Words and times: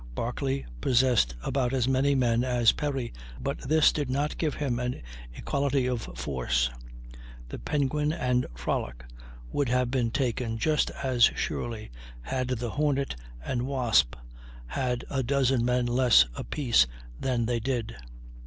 Barclay 0.15 0.65
possessed 0.81 1.35
about 1.43 1.73
as 1.73 1.87
many 1.87 2.15
men 2.15 2.43
as 2.43 2.71
Perry, 2.71 3.13
but 3.39 3.59
this 3.61 3.91
did 3.91 4.09
not 4.09 4.35
give 4.39 4.55
him 4.55 4.79
an 4.79 5.03
equality 5.35 5.85
of 5.87 6.01
force. 6.17 6.71
The 7.49 7.59
Penguin 7.59 8.11
and 8.11 8.47
Frolic 8.55 9.03
would 9.51 9.69
have 9.69 9.91
been 9.91 10.09
taken 10.09 10.57
just 10.57 10.89
as 11.03 11.25
surely 11.35 11.91
had 12.21 12.47
the 12.47 12.71
Hornet 12.71 13.15
and 13.45 13.67
Wasp 13.67 14.15
had 14.65 15.05
a 15.11 15.21
dozen 15.21 15.63
men 15.63 15.85
less 15.85 16.25
apiece 16.35 16.87
than 17.19 17.45
they 17.45 17.59
did. 17.59 17.95